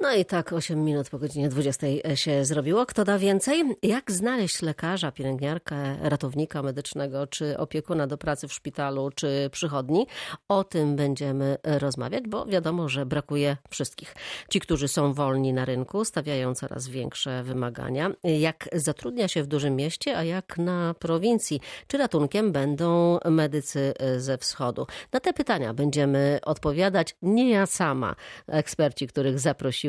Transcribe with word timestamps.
No 0.00 0.14
i 0.14 0.24
tak 0.24 0.52
8 0.52 0.84
minut 0.84 1.10
po 1.10 1.18
godzinie 1.18 1.48
20 1.48 1.86
się 2.14 2.44
zrobiło. 2.44 2.86
Kto 2.86 3.04
da 3.04 3.18
więcej? 3.18 3.64
Jak 3.82 4.12
znaleźć 4.12 4.62
lekarza, 4.62 5.12
pielęgniarkę, 5.12 5.96
ratownika 6.00 6.62
medycznego, 6.62 7.26
czy 7.26 7.58
opiekuna 7.58 8.06
do 8.06 8.18
pracy 8.18 8.48
w 8.48 8.52
szpitalu, 8.52 9.10
czy 9.14 9.50
przychodni? 9.52 10.06
O 10.48 10.64
tym 10.64 10.96
będziemy 10.96 11.56
rozmawiać, 11.64 12.24
bo 12.28 12.46
wiadomo, 12.46 12.88
że 12.88 13.06
brakuje 13.06 13.56
wszystkich. 13.70 14.14
Ci, 14.50 14.60
którzy 14.60 14.88
są 14.88 15.14
wolni 15.14 15.52
na 15.52 15.64
rynku, 15.64 16.04
stawiają 16.04 16.54
coraz 16.54 16.88
większe 16.88 17.42
wymagania. 17.42 18.10
Jak 18.24 18.68
zatrudnia 18.72 19.28
się 19.28 19.42
w 19.42 19.46
dużym 19.46 19.76
mieście, 19.76 20.18
a 20.18 20.24
jak 20.24 20.58
na 20.58 20.94
prowincji? 20.98 21.60
Czy 21.86 21.98
ratunkiem 21.98 22.52
będą 22.52 23.18
medycy 23.24 23.94
ze 24.16 24.38
wschodu? 24.38 24.86
Na 25.12 25.20
te 25.20 25.32
pytania 25.32 25.74
będziemy 25.74 26.38
odpowiadać. 26.44 27.16
Nie 27.22 27.50
ja 27.50 27.66
sama, 27.66 28.16
eksperci, 28.46 29.06
których 29.06 29.40
zaprosiłam 29.40 29.87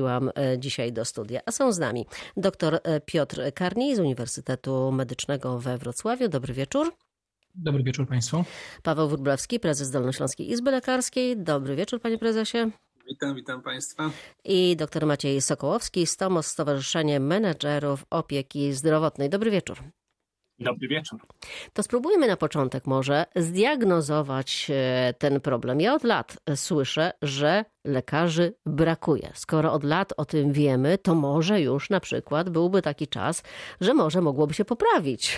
dzisiaj 0.57 0.93
do 0.93 1.05
studia. 1.05 1.39
A 1.45 1.51
są 1.51 1.71
z 1.71 1.79
nami 1.79 2.05
dr 2.37 2.79
Piotr 3.05 3.41
Karniej 3.55 3.95
z 3.95 3.99
Uniwersytetu 3.99 4.91
Medycznego 4.91 5.59
we 5.59 5.77
Wrocławiu. 5.77 6.29
Dobry 6.29 6.53
wieczór. 6.53 6.93
Dobry 7.55 7.83
wieczór 7.83 8.07
Państwu. 8.07 8.43
Paweł 8.83 9.07
Wróblewski, 9.07 9.59
prezes 9.59 9.91
Dolnośląskiej 9.91 10.51
Izby 10.51 10.71
Lekarskiej. 10.71 11.37
Dobry 11.37 11.75
wieczór, 11.75 12.01
panie 12.01 12.17
prezesie. 12.17 12.71
Witam, 13.07 13.35
witam 13.35 13.61
Państwa. 13.61 14.11
I 14.43 14.75
dr 14.75 15.05
Maciej 15.05 15.41
Sokołowski, 15.41 16.05
STOMOS, 16.07 16.47
Stowarzyszenie 16.47 17.19
Menedżerów 17.19 18.05
Opieki 18.09 18.73
Zdrowotnej. 18.73 19.29
Dobry 19.29 19.51
wieczór. 19.51 19.77
Dobry 20.59 20.87
wieczór. 20.87 21.19
To 21.73 21.83
spróbujmy 21.83 22.27
na 22.27 22.37
początek 22.37 22.87
może 22.87 23.25
zdiagnozować 23.35 24.71
ten 25.17 25.41
problem. 25.41 25.81
Ja 25.81 25.93
od 25.93 26.03
lat 26.03 26.37
słyszę, 26.55 27.11
że 27.21 27.65
lekarzy 27.85 28.53
brakuje. 28.65 29.31
Skoro 29.33 29.73
od 29.73 29.83
lat 29.83 30.13
o 30.17 30.25
tym 30.25 30.53
wiemy, 30.53 30.97
to 30.97 31.15
może 31.15 31.61
już 31.61 31.89
na 31.89 31.99
przykład 31.99 32.49
byłby 32.49 32.81
taki 32.81 33.07
czas, 33.07 33.43
że 33.81 33.93
może 33.93 34.21
mogłoby 34.21 34.53
się 34.53 34.65
poprawić. 34.65 35.37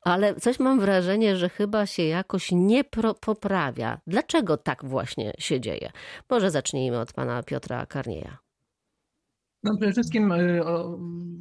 Ale 0.00 0.34
coś 0.34 0.58
mam 0.58 0.80
wrażenie, 0.80 1.36
że 1.36 1.48
chyba 1.48 1.86
się 1.86 2.02
jakoś 2.02 2.52
nie 2.52 2.84
poprawia. 3.20 4.00
Dlaczego 4.06 4.56
tak 4.56 4.84
właśnie 4.84 5.32
się 5.38 5.60
dzieje? 5.60 5.92
Może 6.30 6.50
zacznijmy 6.50 7.00
od 7.00 7.12
pana 7.12 7.42
Piotra 7.42 7.86
Karnieja. 7.86 8.38
No 9.66 9.76
przede 9.76 9.92
wszystkim 9.92 10.32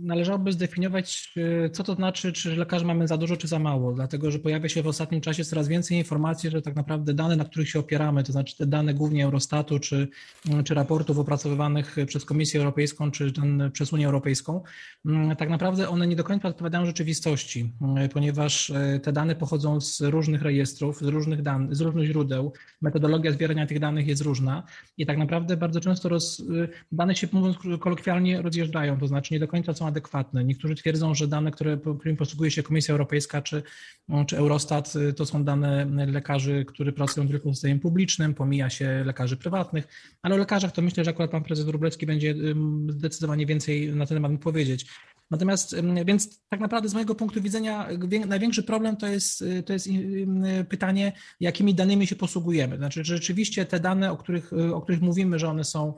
należałoby 0.06 0.52
zdefiniować, 0.52 1.34
co 1.74 1.84
to 1.84 1.96
znaczy, 1.96 2.34
czy 2.34 2.56
lekarzy 2.56 2.86
mamy 2.86 3.08
za 3.08 3.18
dużo, 3.18 3.38
czy 3.38 3.48
za 3.48 3.60
mało, 3.60 3.94
dlatego 3.94 4.32
że 4.32 4.40
pojawia 4.40 4.70
się 4.70 4.84
w 4.84 4.88
ostatnim 4.88 5.22
czasie 5.22 5.46
coraz 5.46 5.68
więcej 5.68 5.98
informacji, 5.98 6.50
że 6.50 6.62
tak 6.62 6.76
naprawdę 6.76 7.14
dane, 7.14 7.36
na 7.36 7.46
których 7.46 7.70
się 7.70 7.80
opieramy, 7.80 8.24
to 8.24 8.32
znaczy 8.32 8.58
te 8.58 8.66
dane 8.66 8.94
głównie 8.94 9.26
Eurostatu, 9.26 9.80
czy, 9.80 10.08
czy 10.66 10.74
raportów 10.74 11.20
opracowywanych 11.20 11.96
przez 12.08 12.26
Komisję 12.26 12.60
Europejską, 12.60 13.12
czy 13.12 13.32
ten, 13.32 13.72
przez 13.74 13.94
Unię 13.94 14.06
Europejską, 14.06 14.62
tak 15.38 15.50
naprawdę 15.50 15.90
one 15.90 16.08
nie 16.08 16.16
do 16.16 16.24
końca 16.24 16.48
odpowiadają 16.48 16.86
rzeczywistości, 16.86 17.74
ponieważ 18.14 18.74
te 19.04 19.14
dane 19.14 19.36
pochodzą 19.36 19.82
z 19.82 20.02
różnych 20.02 20.42
rejestrów, 20.42 21.00
z 21.00 21.08
różnych 21.08 21.42
danych, 21.42 21.76
z 21.76 21.82
różnych 21.82 22.08
źródeł, 22.08 22.54
metodologia 22.82 23.32
zbierania 23.32 23.68
tych 23.68 23.80
danych 23.80 24.08
jest 24.08 24.22
różna 24.22 24.64
i 24.98 25.06
tak 25.06 25.18
naprawdę 25.18 25.58
bardzo 25.58 25.80
często 25.80 26.10
roz, 26.10 26.44
dane 26.92 27.16
się, 27.16 27.28
mówiąc 27.32 27.58
kolokwialnie, 27.80 28.15
rozjeżdżają, 28.42 29.00
to 29.00 29.08
znaczy 29.08 29.34
nie 29.34 29.40
do 29.40 29.48
końca 29.48 29.74
są 29.74 29.88
adekwatne. 29.88 30.44
Niektórzy 30.44 30.76
twierdzą, 30.76 31.16
że 31.16 31.28
dane, 31.28 31.52
które, 31.52 31.78
którymi 31.78 32.18
posługuje 32.18 32.52
się 32.52 32.64
Komisja 32.64 32.92
Europejska 32.92 33.42
czy, 33.42 33.64
czy 34.28 34.38
Eurostat, 34.38 34.94
to 35.16 35.26
są 35.26 35.44
dane 35.44 35.86
lekarzy, 36.08 36.66
którzy 36.66 36.92
pracują 36.92 37.28
tylko 37.28 37.50
w 37.50 37.54
systemie 37.54 37.80
publicznym, 37.80 38.34
pomija 38.34 38.70
się 38.70 39.04
lekarzy 39.06 39.38
prywatnych, 39.38 39.88
ale 40.22 40.36
o 40.36 40.38
lekarzach 40.38 40.72
to 40.72 40.82
myślę, 40.82 41.04
że 41.04 41.12
akurat 41.12 41.32
pan 41.32 41.44
prezes 41.44 41.66
Wróblewski 41.66 42.06
będzie 42.06 42.36
zdecydowanie 42.90 43.46
więcej 43.46 43.96
na 43.96 44.06
ten 44.06 44.16
temat 44.16 44.42
powiedzieć. 44.42 44.86
Natomiast, 45.32 45.76
więc 46.06 46.42
tak 46.50 46.60
naprawdę 46.60 46.90
z 46.90 46.94
mojego 46.94 47.16
punktu 47.16 47.42
widzenia 47.42 47.88
największy 48.28 48.64
problem 48.64 48.98
to 48.98 49.08
jest, 49.08 49.44
to 49.66 49.74
jest 49.74 49.90
pytanie, 50.70 51.14
jakimi 51.40 51.76
danymi 51.76 52.08
się 52.08 52.16
posługujemy. 52.16 52.78
Znaczy, 52.78 53.04
że 53.04 53.16
rzeczywiście 53.16 53.66
te 53.66 53.80
dane, 53.80 54.12
o 54.12 54.18
których, 54.18 54.52
o 54.74 54.82
których 54.82 55.02
mówimy, 55.02 55.40
że 55.40 55.50
one 55.50 55.64
są, 55.64 55.94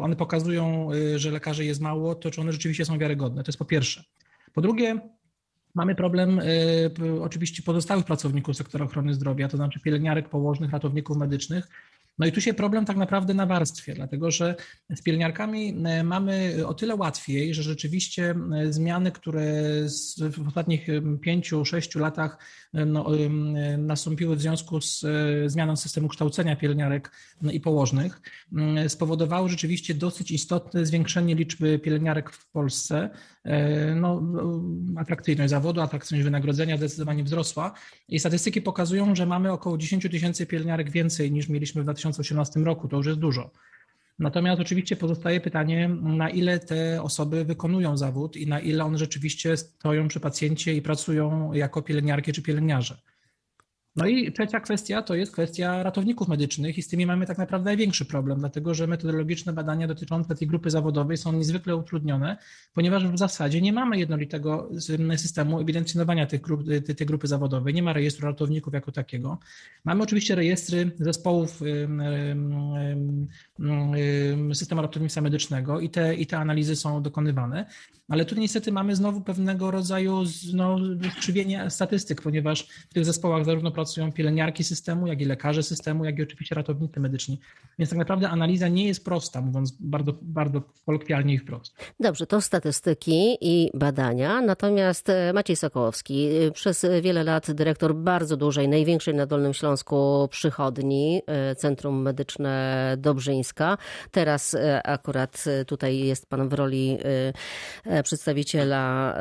one 0.00 0.16
pokazują, 0.16 0.88
że 1.16 1.30
lekarzy 1.30 1.64
jest 1.64 1.80
mało, 1.80 2.14
to 2.14 2.30
czy 2.30 2.40
one 2.40 2.52
rzeczywiście 2.52 2.84
są 2.84 2.98
wiarygodne? 2.98 3.42
To 3.44 3.48
jest 3.48 3.58
po 3.58 3.64
pierwsze. 3.64 4.04
Po 4.52 4.60
drugie, 4.60 5.00
Mamy 5.74 5.94
problem 5.94 6.38
y, 6.38 7.22
oczywiście 7.22 7.62
pozostałych 7.62 8.04
pracowników 8.04 8.56
sektora 8.56 8.84
ochrony 8.84 9.14
zdrowia, 9.14 9.48
to 9.48 9.56
znaczy 9.56 9.80
pielęgniarek, 9.80 10.28
położnych, 10.28 10.70
ratowników 10.70 11.16
medycznych, 11.16 11.68
no 12.18 12.26
i 12.26 12.32
tu 12.32 12.40
się 12.40 12.54
problem 12.54 12.84
tak 12.84 12.96
naprawdę 12.96 13.34
na 13.34 13.46
warstwie, 13.46 13.94
dlatego 13.94 14.30
że 14.30 14.54
z 14.90 15.02
pielęgniarkami 15.02 15.74
mamy 16.04 16.66
o 16.66 16.74
tyle 16.74 16.96
łatwiej, 16.96 17.54
że 17.54 17.62
rzeczywiście 17.62 18.34
zmiany, 18.70 19.12
które 19.12 19.42
w 20.18 20.48
ostatnich 20.48 20.86
pięciu, 21.20 21.64
sześciu 21.64 21.98
latach 21.98 22.38
no, 22.72 23.06
nastąpiły 23.78 24.36
w 24.36 24.40
związku 24.40 24.80
z 24.80 25.06
zmianą 25.46 25.76
systemu 25.76 26.08
kształcenia 26.08 26.56
pielęgniarek 26.56 27.12
no 27.42 27.52
i 27.52 27.60
położnych, 27.60 28.20
spowodowały 28.88 29.48
rzeczywiście 29.48 29.94
dosyć 29.94 30.30
istotne 30.30 30.86
zwiększenie 30.86 31.34
liczby 31.34 31.78
pielęgniarek 31.78 32.30
w 32.30 32.50
Polsce. 32.50 33.10
No, 33.96 34.22
atrakcyjność 34.96 35.50
zawodu, 35.50 35.80
atrakcyjność 35.80 36.24
wynagrodzenia 36.24 36.76
zdecydowanie 36.76 37.24
wzrosła 37.24 37.72
i 38.08 38.20
statystyki 38.20 38.62
pokazują, 38.62 39.14
że 39.14 39.26
mamy 39.26 39.52
około 39.52 39.78
10 39.78 40.08
tysięcy 40.10 40.46
pielęgniarek 40.46 40.90
więcej 40.90 41.32
niż 41.32 41.48
mieliśmy 41.48 41.82
w 41.82 41.86
2018 42.12 42.60
roku. 42.60 42.88
To 42.88 42.96
już 42.96 43.06
jest 43.06 43.18
dużo. 43.18 43.50
Natomiast 44.18 44.60
oczywiście 44.60 44.96
pozostaje 44.96 45.40
pytanie, 45.40 45.88
na 46.02 46.30
ile 46.30 46.58
te 46.58 47.02
osoby 47.02 47.44
wykonują 47.44 47.96
zawód 47.96 48.36
i 48.36 48.46
na 48.46 48.60
ile 48.60 48.84
one 48.84 48.98
rzeczywiście 48.98 49.56
stoją 49.56 50.08
przy 50.08 50.20
pacjencie 50.20 50.74
i 50.74 50.82
pracują 50.82 51.52
jako 51.52 51.82
pielęgniarki 51.82 52.32
czy 52.32 52.42
pielęgniarze. 52.42 52.98
No 53.98 54.06
i 54.06 54.32
trzecia 54.32 54.60
kwestia 54.60 55.02
to 55.02 55.14
jest 55.14 55.32
kwestia 55.32 55.82
ratowników 55.82 56.28
medycznych 56.28 56.78
i 56.78 56.82
z 56.82 56.88
tymi 56.88 57.06
mamy 57.06 57.26
tak 57.26 57.38
naprawdę 57.38 57.64
największy 57.64 58.04
problem, 58.04 58.38
dlatego 58.38 58.74
że 58.74 58.86
metodologiczne 58.86 59.52
badania 59.52 59.88
dotyczące 59.88 60.34
tej 60.34 60.48
grupy 60.48 60.70
zawodowej 60.70 61.16
są 61.16 61.32
niezwykle 61.32 61.76
utrudnione, 61.76 62.36
ponieważ 62.74 63.08
w 63.08 63.18
zasadzie 63.18 63.60
nie 63.60 63.72
mamy 63.72 63.98
jednolitego 63.98 64.70
systemu 65.16 65.60
ewidencjonowania 65.60 66.26
tych 66.26 66.40
grup, 66.40 66.66
tej, 66.86 66.96
tej 66.96 67.06
grupy 67.06 67.26
zawodowej, 67.26 67.74
nie 67.74 67.82
ma 67.82 67.92
rejestru 67.92 68.26
ratowników 68.26 68.74
jako 68.74 68.92
takiego. 68.92 69.38
Mamy 69.84 70.02
oczywiście 70.02 70.34
rejestry 70.34 70.90
zespołów 70.98 71.60
systemu 74.52 74.82
ratownictwa 74.82 75.20
medycznego 75.20 75.80
i 75.80 75.90
te, 75.90 76.14
i 76.14 76.26
te 76.26 76.38
analizy 76.38 76.76
są 76.76 77.02
dokonywane, 77.02 77.66
ale 78.08 78.24
tu 78.24 78.34
niestety 78.34 78.72
mamy 78.72 78.96
znowu 78.96 79.20
pewnego 79.20 79.70
rodzaju 79.70 80.22
no, 80.54 80.78
statystyk, 81.68 82.22
ponieważ 82.22 82.68
w 82.90 82.94
tych 82.94 83.04
zespołach 83.04 83.44
zarówno 83.44 83.70
pracują 83.88 84.12
pielęgniarki 84.12 84.64
systemu, 84.64 85.06
jak 85.06 85.20
i 85.20 85.24
lekarze 85.24 85.62
systemu, 85.62 86.04
jak 86.04 86.18
i 86.18 86.22
oczywiście 86.22 86.54
ratownicy 86.54 87.00
medyczni. 87.00 87.40
Więc 87.78 87.90
tak 87.90 87.98
naprawdę 87.98 88.30
analiza 88.30 88.68
nie 88.68 88.86
jest 88.86 89.04
prosta, 89.04 89.40
mówiąc 89.40 89.76
bardzo, 89.80 90.12
bardzo 90.22 90.62
kolokwialnie 90.86 91.34
i 91.34 91.38
wprost. 91.38 91.76
Dobrze, 92.00 92.26
to 92.26 92.40
statystyki 92.40 93.38
i 93.40 93.70
badania. 93.74 94.40
Natomiast 94.40 95.08
e, 95.08 95.32
Maciej 95.32 95.56
Sokołowski, 95.56 96.28
e, 96.28 96.50
przez 96.50 96.86
wiele 97.02 97.24
lat 97.24 97.50
dyrektor 97.50 97.94
bardzo 97.94 98.36
dużej, 98.36 98.68
największej 98.68 99.14
na 99.14 99.26
Dolnym 99.26 99.54
Śląsku 99.54 100.28
przychodni, 100.30 101.22
e, 101.26 101.54
Centrum 101.54 102.02
Medyczne 102.02 102.94
Dobrzyńska. 102.98 103.78
Teraz 104.10 104.56
akurat 104.84 105.44
tutaj 105.66 105.98
jest 105.98 106.26
pan 106.26 106.48
w 106.48 106.52
roli 106.52 106.98
przedstawiciela 108.02 109.18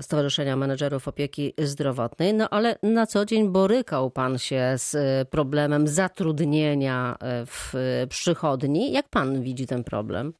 Stowarzyszenia 0.00 0.56
Menedżerów 0.56 1.08
Opieki 1.08 1.54
Zdrowotnej, 1.58 2.34
no 2.34 2.48
ale 2.50 2.78
na 2.82 3.06
co 3.06 3.24
dzień 3.24 3.48
borykał 3.68 4.10
pan 4.10 4.38
się 4.38 4.74
z 4.76 4.96
problemem 5.28 5.88
zatrudnienia 5.88 7.16
w 7.46 7.74
przychodni. 8.08 8.92
Jak 8.92 9.08
pan 9.08 9.42
widzi 9.42 9.66
ten 9.66 9.84
problem? 9.84 10.32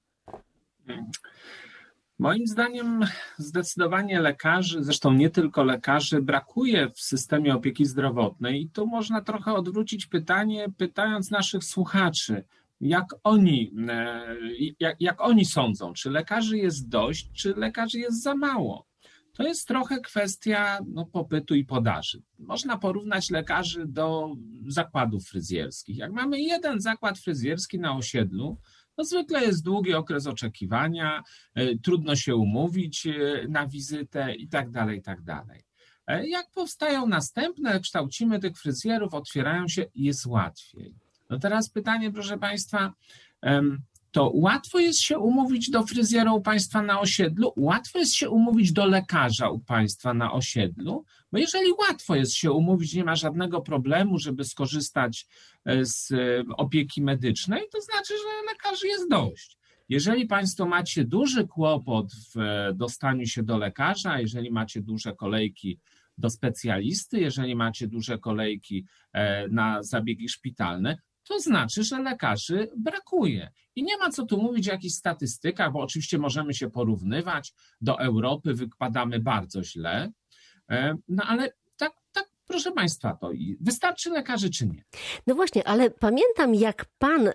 Moim 2.18 2.46
zdaniem 2.46 3.00
zdecydowanie 3.36 4.20
lekarzy, 4.20 4.84
zresztą 4.84 5.12
nie 5.12 5.30
tylko 5.30 5.64
lekarzy, 5.64 6.22
brakuje 6.22 6.90
w 6.90 7.00
systemie 7.00 7.54
opieki 7.54 7.84
zdrowotnej 7.84 8.62
i 8.62 8.70
tu 8.70 8.86
można 8.86 9.22
trochę 9.22 9.54
odwrócić 9.54 10.06
pytanie, 10.06 10.66
pytając 10.76 11.30
naszych 11.30 11.64
słuchaczy, 11.64 12.44
jak 12.80 13.04
oni, 13.24 13.72
jak, 14.80 14.96
jak 15.00 15.20
oni 15.20 15.44
sądzą, 15.44 15.92
czy 15.92 16.10
lekarzy 16.10 16.58
jest 16.58 16.88
dość, 16.88 17.30
czy 17.32 17.54
lekarzy 17.56 17.98
jest 17.98 18.22
za 18.22 18.34
mało. 18.34 18.87
To 19.38 19.42
jest 19.42 19.68
trochę 19.68 20.00
kwestia 20.00 20.78
no, 20.86 21.06
popytu 21.06 21.54
i 21.54 21.64
podaży. 21.64 22.22
Można 22.38 22.78
porównać 22.78 23.30
lekarzy 23.30 23.86
do 23.86 24.34
zakładów 24.66 25.24
fryzjerskich. 25.24 25.96
Jak 25.96 26.12
mamy 26.12 26.40
jeden 26.40 26.80
zakład 26.80 27.18
fryzjerski 27.18 27.78
na 27.78 27.96
osiedlu, 27.96 28.58
to 28.96 29.04
zwykle 29.04 29.44
jest 29.44 29.64
długi 29.64 29.94
okres 29.94 30.26
oczekiwania, 30.26 31.22
trudno 31.82 32.16
się 32.16 32.36
umówić 32.36 33.08
na 33.48 33.66
wizytę 33.66 34.34
i 34.34 34.48
tak 34.48 34.70
tak 35.02 35.22
dalej. 35.22 35.62
Jak 36.24 36.50
powstają 36.50 37.06
następne, 37.06 37.80
kształcimy 37.80 38.38
tych 38.38 38.58
fryzjerów, 38.58 39.14
otwierają 39.14 39.68
się, 39.68 39.86
jest 39.94 40.26
łatwiej. 40.26 40.94
No 41.30 41.38
teraz 41.38 41.70
pytanie, 41.70 42.12
proszę 42.12 42.38
Państwa, 42.38 42.92
to 44.10 44.30
łatwo 44.34 44.78
jest 44.78 45.00
się 45.00 45.18
umówić 45.18 45.70
do 45.70 45.86
fryzjera 45.86 46.32
u 46.32 46.40
Państwa 46.40 46.82
na 46.82 47.00
osiedlu, 47.00 47.52
łatwo 47.56 47.98
jest 47.98 48.14
się 48.14 48.30
umówić 48.30 48.72
do 48.72 48.86
lekarza 48.86 49.50
u 49.50 49.58
Państwa 49.58 50.14
na 50.14 50.32
osiedlu, 50.32 51.04
bo 51.32 51.38
jeżeli 51.38 51.72
łatwo 51.72 52.14
jest 52.14 52.34
się 52.34 52.52
umówić, 52.52 52.94
nie 52.94 53.04
ma 53.04 53.16
żadnego 53.16 53.60
problemu, 53.60 54.18
żeby 54.18 54.44
skorzystać 54.44 55.26
e, 55.64 55.84
z 55.84 56.10
e, 56.12 56.44
opieki 56.56 57.02
medycznej, 57.02 57.62
to 57.72 57.80
znaczy, 57.80 58.14
że 58.14 58.52
lekarzy 58.52 58.86
jest 58.86 59.10
dość. 59.10 59.58
Jeżeli 59.88 60.26
Państwo 60.26 60.66
macie 60.66 61.04
duży 61.04 61.46
kłopot 61.46 62.12
w 62.34 62.38
e, 62.38 62.74
dostaniu 62.74 63.26
się 63.26 63.42
do 63.42 63.58
lekarza, 63.58 64.20
jeżeli 64.20 64.50
macie 64.50 64.80
duże 64.82 65.14
kolejki 65.14 65.80
do 66.18 66.30
specjalisty, 66.30 67.20
jeżeli 67.20 67.56
macie 67.56 67.86
duże 67.86 68.18
kolejki 68.18 68.86
na 69.50 69.82
zabiegi 69.82 70.28
szpitalne, 70.28 70.98
to 71.28 71.40
znaczy, 71.40 71.84
że 71.84 72.02
lekarzy 72.02 72.68
brakuje. 72.76 73.50
I 73.76 73.82
nie 73.82 73.96
ma 73.96 74.10
co 74.10 74.26
tu 74.26 74.42
mówić 74.42 74.68
o 74.68 74.72
jakichś 74.72 74.94
statystykach, 74.94 75.72
bo 75.72 75.80
oczywiście 75.80 76.18
możemy 76.18 76.54
się 76.54 76.70
porównywać. 76.70 77.52
Do 77.80 78.00
Europy 78.00 78.54
wypadamy 78.54 79.20
bardzo 79.20 79.64
źle, 79.64 80.10
e, 80.70 80.94
no 81.08 81.22
ale 81.26 81.52
Proszę 82.48 82.72
Państwa, 82.72 83.16
to 83.20 83.30
wystarczy 83.60 84.10
lekarzy 84.10 84.50
czy 84.50 84.66
nie? 84.66 84.82
No 85.26 85.34
właśnie, 85.34 85.68
ale 85.68 85.90
pamiętam 85.90 86.54
jak 86.54 86.84
Pan 86.98 87.28
e, 87.28 87.32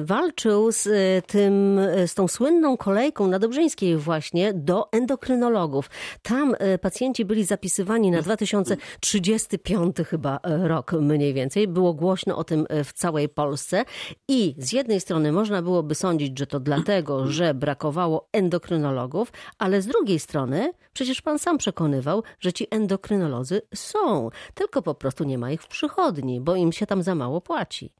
walczył 0.00 0.72
z 0.72 0.86
e, 0.86 1.22
tym, 1.22 1.78
e, 1.78 2.08
z 2.08 2.14
tą 2.14 2.28
słynną 2.28 2.76
kolejką 2.76 3.26
na 3.26 3.38
Dobrzyńskiej 3.38 3.96
właśnie 3.96 4.54
do 4.54 4.92
endokrynologów. 4.92 5.90
Tam 6.22 6.56
pacjenci 6.80 7.24
byli 7.24 7.44
zapisywani 7.44 8.10
na 8.10 8.22
2035 8.22 9.96
chyba 9.96 10.40
rok 10.44 10.92
mniej 10.92 11.34
więcej. 11.34 11.68
Było 11.68 11.94
głośno 11.94 12.36
o 12.36 12.44
tym 12.44 12.66
w 12.84 12.92
całej 12.92 13.28
Polsce 13.28 13.84
i 14.28 14.54
z 14.58 14.72
jednej 14.72 15.00
strony 15.00 15.32
można 15.32 15.62
byłoby 15.62 15.94
sądzić, 15.94 16.38
że 16.38 16.46
to 16.46 16.60
dlatego, 16.60 17.26
że 17.26 17.54
brakowało 17.54 18.28
endokrynologów, 18.32 19.32
ale 19.58 19.82
z 19.82 19.86
drugiej 19.86 20.18
strony 20.18 20.72
przecież 20.92 21.22
Pan 21.22 21.38
sam 21.38 21.58
przekonywał, 21.58 22.22
że 22.40 22.52
ci 22.52 22.66
endokrynolodzy 22.70 23.62
są 23.74 24.30
tylko 24.54 24.82
po 24.82 24.94
prostu 24.94 25.24
nie 25.24 25.38
ma 25.38 25.50
ich 25.50 25.62
w 25.62 25.68
przychodni, 25.68 26.40
bo 26.40 26.56
im 26.56 26.72
się 26.72 26.86
tam 26.86 27.02
za 27.02 27.14
mało 27.14 27.40
płaci. 27.40 27.92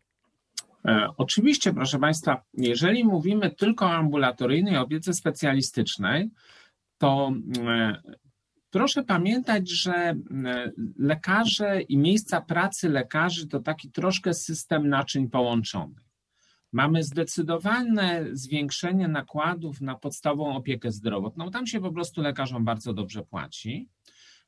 E, 0.84 1.08
oczywiście, 1.16 1.72
proszę 1.72 1.98
Państwa, 1.98 2.42
jeżeli 2.54 3.04
mówimy 3.04 3.50
tylko 3.50 3.84
o 3.86 3.94
ambulatoryjnej 3.94 4.76
opiece 4.76 5.12
specjalistycznej, 5.12 6.30
to 6.98 7.32
e, 7.66 8.02
proszę 8.70 9.02
pamiętać, 9.02 9.70
że 9.70 9.94
e, 9.94 10.16
lekarze 10.98 11.82
i 11.82 11.98
miejsca 11.98 12.40
pracy 12.40 12.88
lekarzy 12.88 13.48
to 13.48 13.60
taki 13.60 13.90
troszkę 13.90 14.34
system 14.34 14.88
naczyń 14.88 15.30
połączonych. 15.30 16.10
Mamy 16.72 17.02
zdecydowane 17.02 18.26
zwiększenie 18.32 19.08
nakładów 19.08 19.80
na 19.80 19.94
podstawową 19.94 20.56
opiekę 20.56 20.92
zdrowotną. 20.92 21.50
Tam 21.50 21.66
się 21.66 21.80
po 21.80 21.92
prostu 21.92 22.22
lekarzom 22.22 22.64
bardzo 22.64 22.94
dobrze 22.94 23.22
płaci. 23.22 23.88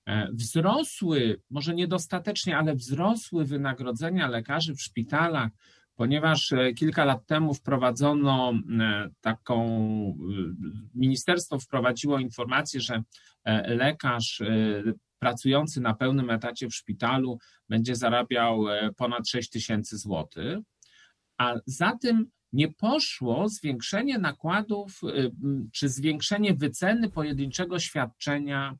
E, 0.06 0.28
wzrosły, 0.32 1.40
może 1.50 1.74
niedostatecznie, 1.74 2.58
ale 2.58 2.74
wzrosły 2.74 3.44
wynagrodzenia 3.44 4.28
lekarzy 4.28 4.74
w 4.74 4.82
szpitalach, 4.82 5.50
ponieważ 5.94 6.52
e, 6.52 6.72
kilka 6.72 7.04
lat 7.04 7.26
temu 7.26 7.54
wprowadzono 7.54 8.52
e, 8.80 9.08
taką, 9.20 9.58
ministerstwo 10.94 11.58
wprowadziło 11.58 12.18
informację, 12.18 12.80
że 12.80 13.02
lekarz 13.66 14.42
pracujący 15.18 15.80
na 15.80 15.94
pełnym 15.94 16.30
etacie 16.30 16.68
w 16.68 16.74
szpitalu 16.74 17.38
będzie 17.68 17.96
zarabiał 17.96 18.64
ponad 18.96 19.28
6 19.28 19.50
tysięcy 19.50 19.98
złotych, 19.98 20.58
a 21.38 21.54
za 21.66 21.96
tym 21.96 22.26
nie 22.52 22.72
poszło 22.72 23.48
zwiększenie 23.48 24.18
nakładów 24.18 25.00
czy 25.72 25.88
zwiększenie 25.88 26.54
wyceny 26.54 27.10
pojedynczego 27.10 27.78
świadczenia 27.78 28.76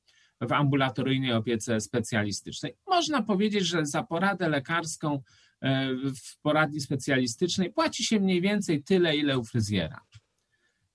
w 0.48 0.52
ambulatoryjnej 0.52 1.32
opiece 1.32 1.80
specjalistycznej. 1.80 2.74
Można 2.86 3.22
powiedzieć, 3.22 3.66
że 3.66 3.86
za 3.86 4.02
poradę 4.02 4.48
lekarską 4.48 5.22
e, 5.60 5.94
w 5.94 6.40
poradni 6.42 6.80
specjalistycznej 6.80 7.72
płaci 7.72 8.04
się 8.04 8.20
mniej 8.20 8.40
więcej 8.40 8.82
tyle, 8.82 9.16
ile 9.16 9.38
u 9.38 9.44
fryzjera. 9.44 10.00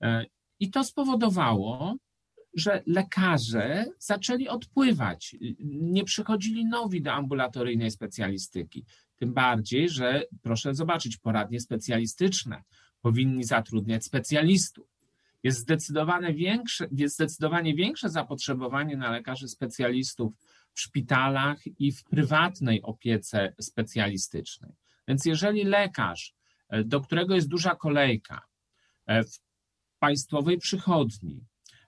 E, 0.02 0.24
I 0.60 0.70
to 0.70 0.84
spowodowało, 0.84 1.96
że 2.54 2.82
lekarze 2.86 3.86
zaczęli 3.98 4.48
odpływać. 4.48 5.36
Nie 5.60 6.04
przychodzili 6.04 6.66
nowi 6.66 7.02
do 7.02 7.12
ambulatoryjnej 7.12 7.90
specjalistyki. 7.90 8.84
Tym 9.16 9.34
bardziej, 9.34 9.88
że 9.88 10.22
proszę 10.42 10.74
zobaczyć, 10.74 11.16
poradnie 11.16 11.60
specjalistyczne 11.60 12.62
powinni 13.00 13.44
zatrudniać 13.44 14.04
specjalistów. 14.04 14.87
Jest 15.42 15.58
zdecydowanie 15.58 16.34
większe, 16.34 16.88
jest 16.92 17.14
zdecydowanie 17.14 17.74
większe 17.74 18.08
zapotrzebowanie 18.08 18.96
na 18.96 19.10
lekarzy 19.10 19.48
specjalistów 19.48 20.32
w 20.74 20.80
szpitalach 20.80 21.58
i 21.78 21.92
w 21.92 22.04
prywatnej 22.04 22.82
opiece 22.82 23.54
specjalistycznej. 23.60 24.72
Więc 25.08 25.24
jeżeli 25.24 25.64
lekarz, 25.64 26.34
e, 26.68 26.84
do 26.84 27.00
którego 27.00 27.34
jest 27.34 27.48
duża 27.48 27.74
kolejka 27.74 28.40
e, 29.06 29.24
w 29.24 29.40
państwowej 29.98 30.58
przychodni, 30.58 31.40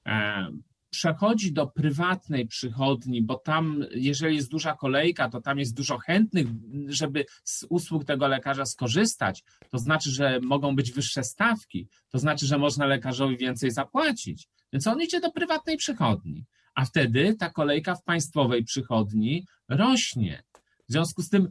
e, 0.06 0.50
przechodzi 0.90 1.52
do 1.52 1.66
prywatnej 1.66 2.46
przychodni, 2.46 3.22
bo 3.22 3.34
tam, 3.34 3.84
jeżeli 3.94 4.36
jest 4.36 4.50
duża 4.50 4.76
kolejka, 4.76 5.28
to 5.28 5.40
tam 5.40 5.58
jest 5.58 5.74
dużo 5.74 5.98
chętnych, 5.98 6.46
żeby 6.88 7.24
z 7.44 7.66
usług 7.68 8.04
tego 8.04 8.28
lekarza 8.28 8.66
skorzystać. 8.66 9.44
To 9.70 9.78
znaczy, 9.78 10.10
że 10.10 10.40
mogą 10.42 10.76
być 10.76 10.92
wyższe 10.92 11.24
stawki, 11.24 11.88
to 12.08 12.18
znaczy, 12.18 12.46
że 12.46 12.58
można 12.58 12.86
lekarzowi 12.86 13.36
więcej 13.36 13.70
zapłacić. 13.70 14.48
Więc 14.72 14.86
on 14.86 15.02
idzie 15.02 15.20
do 15.20 15.32
prywatnej 15.32 15.76
przychodni, 15.76 16.44
a 16.74 16.84
wtedy 16.84 17.36
ta 17.38 17.50
kolejka 17.50 17.94
w 17.94 18.04
państwowej 18.04 18.64
przychodni 18.64 19.44
rośnie. 19.68 20.42
W 20.88 20.92
związku 20.92 21.22
z 21.22 21.28
tym 21.28 21.48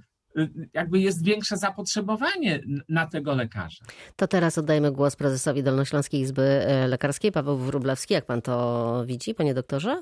jakby 0.73 0.99
jest 0.99 1.23
większe 1.23 1.57
zapotrzebowanie 1.57 2.63
na 2.89 3.07
tego 3.07 3.35
lekarza. 3.35 3.85
To 4.15 4.27
teraz 4.27 4.57
oddajemy 4.57 4.91
głos 4.91 5.15
prezesowi 5.15 5.63
Dolnośląskiej 5.63 6.21
Izby 6.21 6.41
e, 6.41 6.87
Lekarskiej, 6.87 7.31
Paweł 7.31 7.57
Wróblewski. 7.57 8.13
Jak 8.13 8.25
pan 8.25 8.41
to 8.41 9.03
widzi, 9.07 9.35
panie 9.35 9.53
doktorze? 9.53 10.01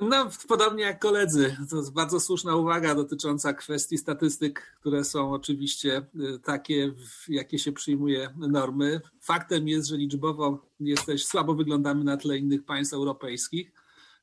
No, 0.00 0.30
podobnie 0.48 0.84
jak 0.84 0.98
koledzy. 0.98 1.56
To 1.70 1.76
jest 1.76 1.92
bardzo 1.92 2.20
słuszna 2.20 2.56
uwaga 2.56 2.94
dotycząca 2.94 3.52
kwestii 3.52 3.98
statystyk, 3.98 4.76
które 4.80 5.04
są 5.04 5.32
oczywiście 5.32 6.06
y, 6.36 6.38
takie, 6.38 6.92
jakie 7.28 7.58
się 7.58 7.72
przyjmuje 7.72 8.34
normy. 8.36 9.00
Faktem 9.20 9.68
jest, 9.68 9.88
że 9.88 9.96
liczbowo 9.96 10.66
jesteś, 10.80 11.26
słabo 11.26 11.54
wyglądamy 11.54 12.04
na 12.04 12.16
tle 12.16 12.38
innych 12.38 12.64
państw 12.64 12.94
europejskich. 12.94 13.72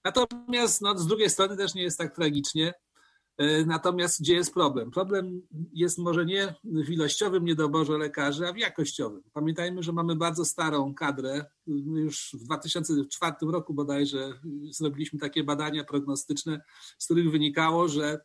Natomiast 0.03 0.81
no, 0.81 0.97
z 0.97 1.07
drugiej 1.07 1.29
strony 1.29 1.57
też 1.57 1.73
nie 1.75 1.83
jest 1.83 1.97
tak 1.97 2.15
tragicznie. 2.15 2.73
E, 3.37 3.65
natomiast 3.65 4.21
gdzie 4.21 4.33
jest 4.33 4.53
problem? 4.53 4.91
Problem 4.91 5.41
jest 5.73 5.97
może 5.97 6.25
nie 6.25 6.55
w 6.63 6.89
ilościowym 6.89 7.45
niedoborze 7.45 7.97
lekarzy, 7.97 8.47
a 8.47 8.53
w 8.53 8.57
jakościowym. 8.57 9.23
Pamiętajmy, 9.33 9.83
że 9.83 9.91
mamy 9.91 10.15
bardzo 10.15 10.45
starą 10.45 10.93
kadrę. 10.93 11.45
Już 11.95 12.35
w 12.39 12.43
2004 12.43 13.35
roku 13.41 13.73
bodajże 13.73 14.33
zrobiliśmy 14.71 15.19
takie 15.19 15.43
badania 15.43 15.83
prognostyczne, 15.83 16.61
z 16.97 17.05
których 17.05 17.31
wynikało, 17.31 17.87
że 17.87 18.19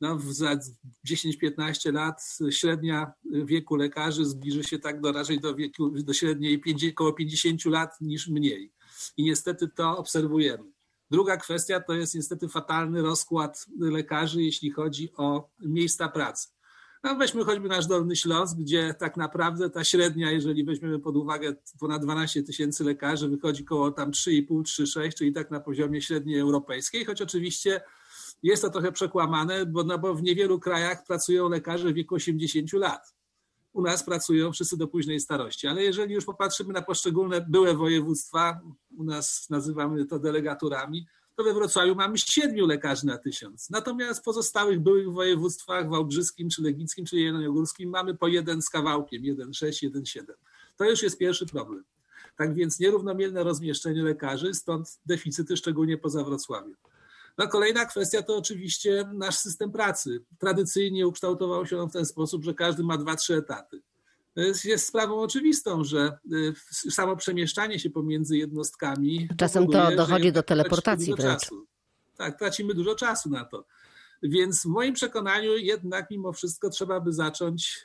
no, 0.00 0.18
za 0.18 0.58
10-15 1.08 1.92
lat 1.92 2.38
średnia 2.50 3.12
wieku 3.24 3.76
lekarzy 3.76 4.24
zbliży 4.24 4.64
się 4.64 4.78
tak 4.78 5.00
do 5.00 5.12
raczej 5.12 5.40
do, 5.40 5.54
wieku, 5.54 5.90
do 5.90 6.12
średniej 6.12 6.62
około 6.90 7.12
50 7.12 7.64
lat 7.64 8.00
niż 8.00 8.28
mniej. 8.28 8.72
I 9.16 9.24
niestety 9.24 9.68
to 9.68 9.96
obserwujemy. 9.96 10.73
Druga 11.10 11.36
kwestia 11.36 11.80
to 11.80 11.92
jest 11.92 12.14
niestety 12.14 12.48
fatalny 12.48 13.02
rozkład 13.02 13.66
lekarzy, 13.80 14.42
jeśli 14.42 14.70
chodzi 14.70 15.12
o 15.16 15.50
miejsca 15.60 16.08
pracy. 16.08 16.48
No 17.04 17.14
weźmy 17.16 17.44
choćby 17.44 17.68
nasz 17.68 17.86
Dolny 17.86 18.16
Śląsk, 18.16 18.56
gdzie 18.56 18.94
tak 18.98 19.16
naprawdę 19.16 19.70
ta 19.70 19.84
średnia, 19.84 20.30
jeżeli 20.30 20.64
weźmiemy 20.64 20.98
pod 20.98 21.16
uwagę 21.16 21.54
ponad 21.80 22.02
12 22.02 22.42
tysięcy 22.42 22.84
lekarzy, 22.84 23.28
wychodzi 23.28 23.64
koło 23.64 23.90
tam 23.90 24.10
3,5-3,6, 24.10 25.14
czyli 25.14 25.32
tak 25.32 25.50
na 25.50 25.60
poziomie 25.60 26.02
średniej 26.02 26.40
europejskiej, 26.40 27.04
choć 27.04 27.22
oczywiście 27.22 27.80
jest 28.42 28.62
to 28.62 28.70
trochę 28.70 28.92
przekłamane, 28.92 29.66
bo, 29.66 29.84
no 29.84 29.98
bo 29.98 30.14
w 30.14 30.22
niewielu 30.22 30.60
krajach 30.60 31.04
pracują 31.06 31.48
lekarze 31.48 31.92
w 31.92 31.94
wieku 31.94 32.14
80 32.14 32.72
lat 32.72 33.13
u 33.74 33.82
nas 33.82 34.04
pracują 34.04 34.52
wszyscy 34.52 34.76
do 34.76 34.88
późnej 34.88 35.20
starości. 35.20 35.66
Ale 35.66 35.82
jeżeli 35.82 36.14
już 36.14 36.24
popatrzymy 36.24 36.72
na 36.72 36.82
poszczególne 36.82 37.46
były 37.48 37.74
województwa, 37.74 38.60
u 38.96 39.04
nas 39.04 39.46
nazywamy 39.50 40.06
to 40.06 40.18
delegaturami, 40.18 41.06
to 41.36 41.44
we 41.44 41.54
Wrocławiu 41.54 41.94
mamy 41.94 42.18
siedmiu 42.18 42.66
lekarzy 42.66 43.06
na 43.06 43.18
tysiąc. 43.18 43.70
Natomiast 43.70 44.20
w 44.20 44.22
pozostałych 44.22 44.80
byłych 44.80 45.12
województwach, 45.12 45.90
wałbrzyskim, 45.90 46.50
czy 46.50 46.62
legnickim, 46.62 47.06
czy 47.06 47.16
jeleniogórskim 47.16 47.90
mamy 47.90 48.14
po 48.14 48.28
jeden 48.28 48.62
z 48.62 48.70
kawałkiem, 48.70 49.22
1,6, 49.22 49.90
1,7. 49.90 50.32
To 50.76 50.84
już 50.84 51.02
jest 51.02 51.18
pierwszy 51.18 51.46
problem. 51.46 51.84
Tak 52.36 52.54
więc 52.54 52.80
nierównomierne 52.80 53.44
rozmieszczenie 53.44 54.02
lekarzy, 54.02 54.54
stąd 54.54 54.98
deficyty 55.06 55.56
szczególnie 55.56 55.98
poza 55.98 56.24
Wrocławiem. 56.24 56.76
No 57.38 57.48
kolejna 57.48 57.84
kwestia 57.84 58.22
to 58.22 58.36
oczywiście 58.36 59.08
nasz 59.14 59.38
system 59.38 59.72
pracy. 59.72 60.24
Tradycyjnie 60.38 61.06
ukształtował 61.06 61.66
się 61.66 61.78
on 61.78 61.88
w 61.88 61.92
ten 61.92 62.06
sposób, 62.06 62.44
że 62.44 62.54
każdy 62.54 62.82
ma 62.82 62.98
dwa, 62.98 63.16
trzy 63.16 63.34
etaty. 63.34 63.82
jest 64.64 64.86
sprawą 64.86 65.20
oczywistą, 65.20 65.84
że 65.84 66.18
samo 66.70 67.16
przemieszczanie 67.16 67.78
się 67.78 67.90
pomiędzy 67.90 68.36
jednostkami. 68.36 69.28
Czasem 69.38 69.68
to 69.68 69.96
dochodzi 69.96 70.32
do 70.32 70.42
teleportacji 70.42 71.14
wręcz. 71.14 71.40
Czasu. 71.40 71.66
Tak, 72.16 72.38
tracimy 72.38 72.74
dużo 72.74 72.94
czasu 72.94 73.30
na 73.30 73.44
to. 73.44 73.64
Więc 74.22 74.62
w 74.62 74.66
moim 74.66 74.94
przekonaniu 74.94 75.56
jednak 75.56 76.10
mimo 76.10 76.32
wszystko 76.32 76.70
trzeba 76.70 77.00
by 77.00 77.12
zacząć 77.12 77.84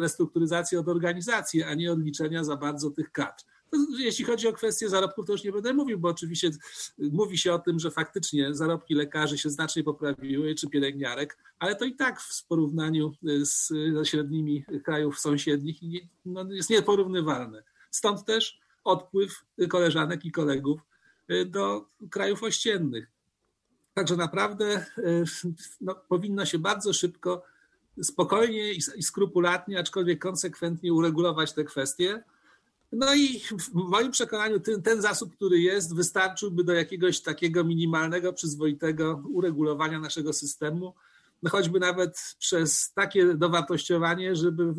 restrukturyzację 0.00 0.80
od 0.80 0.88
organizacji, 0.88 1.62
a 1.62 1.74
nie 1.74 1.92
od 1.92 2.00
liczenia 2.00 2.44
za 2.44 2.56
bardzo 2.56 2.90
tych 2.90 3.12
kadr. 3.12 3.44
Jeśli 3.98 4.24
chodzi 4.24 4.48
o 4.48 4.52
kwestię 4.52 4.88
zarobków, 4.88 5.26
to 5.26 5.32
już 5.32 5.44
nie 5.44 5.52
będę 5.52 5.74
mówił, 5.74 5.98
bo 5.98 6.08
oczywiście 6.08 6.50
mówi 6.98 7.38
się 7.38 7.52
o 7.52 7.58
tym, 7.58 7.78
że 7.78 7.90
faktycznie 7.90 8.54
zarobki 8.54 8.94
lekarzy 8.94 9.38
się 9.38 9.50
znacznie 9.50 9.84
poprawiły, 9.84 10.54
czy 10.54 10.68
pielęgniarek, 10.68 11.38
ale 11.58 11.76
to 11.76 11.84
i 11.84 11.94
tak 11.94 12.20
w 12.20 12.44
porównaniu 12.44 13.12
z 13.42 13.72
średnimi 14.08 14.64
krajów 14.84 15.20
sąsiednich 15.20 15.76
no, 16.24 16.52
jest 16.52 16.70
nieporównywalne. 16.70 17.62
Stąd 17.90 18.24
też 18.24 18.60
odpływ 18.84 19.44
koleżanek 19.68 20.24
i 20.24 20.32
kolegów 20.32 20.80
do 21.46 21.88
krajów 22.10 22.42
ościennych. 22.42 23.06
Także 23.94 24.16
naprawdę 24.16 24.86
no, 25.80 25.94
powinno 26.08 26.44
się 26.44 26.58
bardzo 26.58 26.92
szybko, 26.92 27.42
spokojnie 28.02 28.72
i 28.72 29.02
skrupulatnie, 29.02 29.78
aczkolwiek 29.78 30.18
konsekwentnie 30.18 30.92
uregulować 30.92 31.52
te 31.52 31.64
kwestie 31.64 32.22
no 32.92 33.14
i 33.14 33.40
w 33.40 33.74
moim 33.74 34.10
przekonaniu 34.10 34.60
ten, 34.60 34.82
ten 34.82 35.02
zasób, 35.02 35.36
który 35.36 35.60
jest, 35.60 35.94
wystarczyłby 35.94 36.64
do 36.64 36.72
jakiegoś 36.72 37.20
takiego 37.20 37.64
minimalnego, 37.64 38.32
przyzwoitego 38.32 39.22
uregulowania 39.28 40.00
naszego 40.00 40.32
systemu, 40.32 40.94
no 41.46 41.50
choćby 41.50 41.80
nawet 41.80 42.36
przez 42.38 42.92
takie 42.92 43.34
dowartościowanie, 43.34 44.36
żeby 44.36 44.72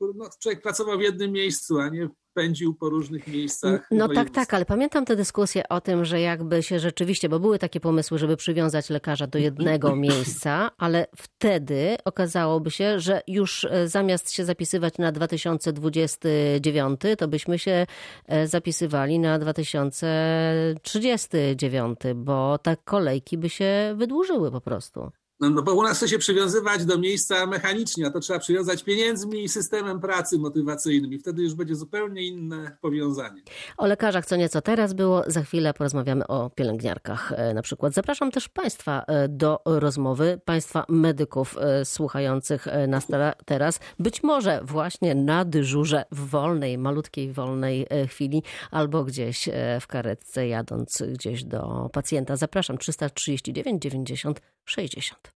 no, 0.00 0.28
człowiek 0.42 0.62
pracował 0.62 0.98
w 0.98 1.02
jednym 1.02 1.32
miejscu, 1.32 1.78
a 1.78 1.88
nie 1.88 2.08
pędził 2.34 2.74
po 2.74 2.88
różnych 2.88 3.26
miejscach. 3.26 3.88
No 3.90 4.08
tak, 4.08 4.30
tak, 4.30 4.54
ale 4.54 4.64
pamiętam 4.64 5.04
tę 5.04 5.16
dyskusję 5.16 5.68
o 5.68 5.80
tym, 5.80 6.04
że 6.04 6.20
jakby 6.20 6.62
się 6.62 6.78
rzeczywiście, 6.78 7.28
bo 7.28 7.40
były 7.40 7.58
takie 7.58 7.80
pomysły, 7.80 8.18
żeby 8.18 8.36
przywiązać 8.36 8.90
lekarza 8.90 9.26
do 9.26 9.38
jednego 9.38 9.96
miejsca, 10.06 10.70
ale 10.78 11.06
wtedy 11.16 11.96
okazałoby 12.04 12.70
się, 12.70 13.00
że 13.00 13.22
już 13.26 13.64
e, 13.64 13.88
zamiast 13.88 14.32
się 14.32 14.44
zapisywać 14.44 14.98
na 14.98 15.12
2029, 15.12 17.00
to 17.18 17.28
byśmy 17.28 17.58
się 17.58 17.86
e, 18.26 18.46
zapisywali 18.46 19.18
na 19.18 19.38
2039, 19.38 21.98
bo 22.14 22.58
tak 22.58 22.84
kolejki 22.84 23.38
by 23.38 23.50
się 23.50 23.94
wydłużyły 23.96 24.50
po 24.50 24.60
prostu. 24.60 25.10
No, 25.40 25.50
no 25.50 25.62
bo 25.62 25.74
u 25.74 25.82
nas 25.82 25.96
chce 25.96 26.08
się 26.08 26.18
przywiązywać 26.18 26.84
do 26.84 26.98
miejsca 26.98 27.46
mechanicznie, 27.46 28.06
a 28.06 28.10
to 28.10 28.20
trzeba 28.20 28.38
przywiązać 28.38 28.82
pieniędzmi 28.82 29.44
i 29.44 29.48
systemem 29.48 30.00
pracy 30.00 30.38
motywacyjnym 30.38 31.12
i 31.12 31.18
wtedy 31.18 31.42
już 31.42 31.54
będzie 31.54 31.74
zupełnie 31.74 32.22
inne 32.22 32.76
powiązanie. 32.80 33.42
O 33.76 33.86
lekarzach 33.86 34.26
co 34.26 34.36
nieco 34.36 34.60
teraz 34.60 34.92
było, 34.92 35.22
za 35.26 35.42
chwilę 35.42 35.74
porozmawiamy 35.74 36.26
o 36.26 36.50
pielęgniarkach 36.50 37.32
e, 37.32 37.54
na 37.54 37.62
przykład. 37.62 37.94
Zapraszam 37.94 38.30
też 38.30 38.48
Państwa 38.48 39.04
e, 39.06 39.28
do 39.28 39.60
rozmowy, 39.64 40.40
Państwa 40.44 40.84
medyków 40.88 41.56
e, 41.58 41.84
słuchających 41.84 42.66
nas 42.88 43.06
teraz, 43.44 43.80
być 43.98 44.22
może 44.22 44.60
właśnie 44.64 45.14
na 45.14 45.44
dyżurze 45.44 46.04
w 46.12 46.28
wolnej, 46.28 46.78
malutkiej 46.78 47.32
wolnej 47.32 47.86
chwili 48.08 48.42
albo 48.70 49.04
gdzieś 49.04 49.48
w 49.80 49.86
karetce 49.86 50.48
jadąc 50.48 51.02
gdzieś 51.12 51.44
do 51.44 51.90
pacjenta. 51.92 52.36
Zapraszam 52.36 52.78
339 52.78 53.82
90 53.82 54.40
60. 54.66 55.30